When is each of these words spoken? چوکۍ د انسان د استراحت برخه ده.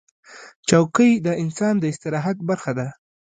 چوکۍ 0.69 1.11
د 1.25 1.27
انسان 1.43 1.73
د 1.79 1.83
استراحت 1.93 2.37
برخه 2.49 2.71
ده. 2.79 2.87